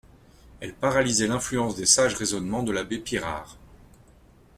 [0.61, 3.55] Elles paralysaient l'influence des sages raisonnements de l'abbé Pirard.